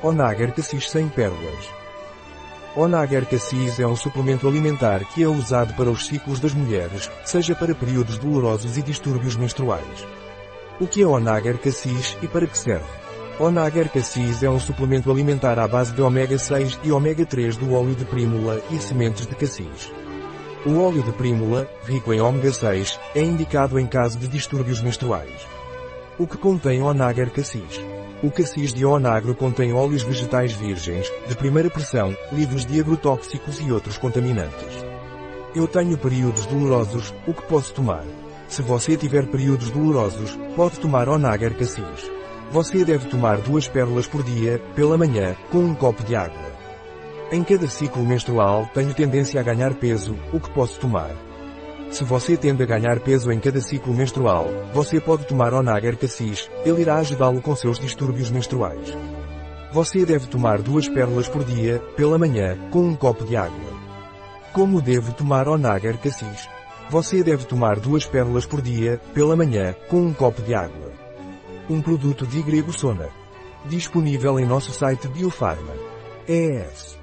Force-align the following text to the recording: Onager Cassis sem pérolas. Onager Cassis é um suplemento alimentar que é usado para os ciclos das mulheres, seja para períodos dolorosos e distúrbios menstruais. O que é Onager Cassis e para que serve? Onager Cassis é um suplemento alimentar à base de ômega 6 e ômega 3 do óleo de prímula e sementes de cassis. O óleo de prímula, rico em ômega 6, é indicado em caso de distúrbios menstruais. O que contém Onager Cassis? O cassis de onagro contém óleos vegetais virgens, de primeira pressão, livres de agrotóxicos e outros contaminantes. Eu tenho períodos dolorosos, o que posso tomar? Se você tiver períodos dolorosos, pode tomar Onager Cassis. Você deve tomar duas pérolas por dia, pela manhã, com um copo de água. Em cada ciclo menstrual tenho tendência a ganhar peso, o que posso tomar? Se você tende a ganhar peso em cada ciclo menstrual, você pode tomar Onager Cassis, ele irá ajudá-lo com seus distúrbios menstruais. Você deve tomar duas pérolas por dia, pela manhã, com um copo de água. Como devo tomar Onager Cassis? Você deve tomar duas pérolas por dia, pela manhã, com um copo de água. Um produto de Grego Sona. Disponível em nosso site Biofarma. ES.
Onager 0.00 0.54
Cassis 0.54 0.88
sem 0.88 1.08
pérolas. 1.08 1.72
Onager 2.76 3.26
Cassis 3.26 3.80
é 3.80 3.86
um 3.86 3.96
suplemento 3.96 4.46
alimentar 4.46 5.00
que 5.12 5.24
é 5.24 5.26
usado 5.26 5.74
para 5.74 5.90
os 5.90 6.06
ciclos 6.06 6.38
das 6.38 6.54
mulheres, 6.54 7.10
seja 7.24 7.52
para 7.52 7.74
períodos 7.74 8.16
dolorosos 8.16 8.78
e 8.78 8.82
distúrbios 8.82 9.34
menstruais. 9.34 10.06
O 10.78 10.86
que 10.86 11.02
é 11.02 11.06
Onager 11.06 11.58
Cassis 11.58 12.16
e 12.22 12.28
para 12.28 12.46
que 12.46 12.56
serve? 12.56 12.86
Onager 13.40 13.90
Cassis 13.90 14.44
é 14.44 14.48
um 14.48 14.60
suplemento 14.60 15.10
alimentar 15.10 15.58
à 15.58 15.66
base 15.66 15.92
de 15.92 16.00
ômega 16.00 16.38
6 16.38 16.78
e 16.84 16.92
ômega 16.92 17.26
3 17.26 17.56
do 17.56 17.74
óleo 17.74 17.96
de 17.96 18.04
prímula 18.04 18.62
e 18.70 18.78
sementes 18.78 19.26
de 19.26 19.34
cassis. 19.34 19.92
O 20.64 20.78
óleo 20.80 21.02
de 21.02 21.10
prímula, 21.10 21.68
rico 21.84 22.12
em 22.12 22.20
ômega 22.20 22.52
6, 22.52 23.00
é 23.16 23.20
indicado 23.20 23.80
em 23.80 23.86
caso 23.86 24.16
de 24.16 24.28
distúrbios 24.28 24.80
menstruais. 24.80 25.44
O 26.16 26.24
que 26.24 26.36
contém 26.36 26.80
Onager 26.82 27.32
Cassis? 27.32 27.97
O 28.20 28.32
cassis 28.32 28.72
de 28.72 28.84
onagro 28.84 29.32
contém 29.32 29.72
óleos 29.72 30.02
vegetais 30.02 30.52
virgens, 30.52 31.08
de 31.28 31.36
primeira 31.36 31.70
pressão, 31.70 32.16
livres 32.32 32.66
de 32.66 32.80
agrotóxicos 32.80 33.60
e 33.60 33.70
outros 33.70 33.96
contaminantes. 33.96 34.84
Eu 35.54 35.68
tenho 35.68 35.96
períodos 35.96 36.44
dolorosos, 36.46 37.14
o 37.28 37.32
que 37.32 37.42
posso 37.42 37.72
tomar? 37.72 38.02
Se 38.48 38.60
você 38.60 38.96
tiver 38.96 39.28
períodos 39.28 39.70
dolorosos, 39.70 40.36
pode 40.56 40.80
tomar 40.80 41.08
Onager 41.08 41.56
Cassis. 41.56 42.10
Você 42.50 42.84
deve 42.84 43.08
tomar 43.08 43.38
duas 43.38 43.68
pérolas 43.68 44.08
por 44.08 44.24
dia, 44.24 44.60
pela 44.74 44.98
manhã, 44.98 45.36
com 45.52 45.58
um 45.58 45.74
copo 45.74 46.02
de 46.02 46.16
água. 46.16 46.48
Em 47.30 47.44
cada 47.44 47.68
ciclo 47.68 48.02
menstrual 48.02 48.68
tenho 48.74 48.92
tendência 48.94 49.40
a 49.40 49.44
ganhar 49.44 49.74
peso, 49.74 50.16
o 50.32 50.40
que 50.40 50.50
posso 50.50 50.80
tomar? 50.80 51.27
Se 51.90 52.04
você 52.04 52.36
tende 52.36 52.62
a 52.62 52.66
ganhar 52.66 53.00
peso 53.00 53.32
em 53.32 53.40
cada 53.40 53.60
ciclo 53.60 53.94
menstrual, 53.94 54.46
você 54.74 55.00
pode 55.00 55.26
tomar 55.26 55.54
Onager 55.54 55.96
Cassis, 55.96 56.50
ele 56.64 56.82
irá 56.82 56.96
ajudá-lo 56.96 57.40
com 57.40 57.56
seus 57.56 57.78
distúrbios 57.78 58.30
menstruais. 58.30 58.96
Você 59.72 60.04
deve 60.04 60.26
tomar 60.26 60.60
duas 60.60 60.88
pérolas 60.88 61.28
por 61.28 61.44
dia, 61.44 61.78
pela 61.96 62.18
manhã, 62.18 62.56
com 62.70 62.80
um 62.80 62.94
copo 62.94 63.24
de 63.24 63.36
água. 63.36 63.78
Como 64.52 64.82
devo 64.82 65.12
tomar 65.12 65.48
Onager 65.48 65.98
Cassis? 65.98 66.48
Você 66.90 67.22
deve 67.22 67.44
tomar 67.44 67.78
duas 67.78 68.06
pérolas 68.06 68.46
por 68.46 68.62
dia, 68.62 69.00
pela 69.12 69.36
manhã, 69.36 69.74
com 69.88 70.00
um 70.00 70.12
copo 70.12 70.40
de 70.42 70.54
água. 70.54 70.92
Um 71.68 71.82
produto 71.82 72.26
de 72.26 72.42
Grego 72.42 72.72
Sona. 72.72 73.08
Disponível 73.66 74.38
em 74.38 74.46
nosso 74.46 74.72
site 74.72 75.08
Biofarma. 75.08 75.74
ES. 76.26 76.98